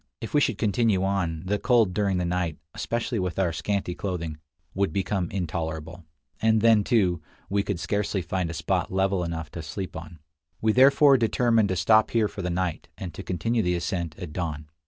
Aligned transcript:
If 0.19 0.33
we 0.33 0.41
should 0.41 0.57
continue 0.57 1.03
on, 1.03 1.43
the 1.45 1.59
cold 1.59 1.93
during 1.93 2.17
the 2.17 2.25
night, 2.25 2.57
especially 2.73 3.19
with 3.19 3.37
our 3.37 3.53
scanty 3.53 3.93
clothing, 3.93 4.39
would 4.73 4.91
become 4.91 5.29
intolerable; 5.29 6.05
and 6.41 6.59
then, 6.61 6.83
too, 6.83 7.21
II 7.21 7.21
63 7.27 7.45
we 7.51 7.61
could 7.61 7.79
scarcely 7.79 8.21
find 8.23 8.49
a 8.49 8.55
spot 8.55 8.91
level 8.91 9.23
enough 9.23 9.51
to 9.51 9.61
sleep 9.61 9.95
on. 9.95 10.17
We 10.59 10.71
therefore 10.71 11.17
determined 11.17 11.69
to 11.69 11.75
stop 11.75 12.09
here 12.09 12.27
for 12.27 12.41
the 12.41 12.49
night, 12.49 12.87
and 12.97 13.13
to 13.13 13.21
continue 13.21 13.61
the 13.61 13.75
ascent 13.75 14.17
at 14.17 14.33
dawn. 14.33 14.69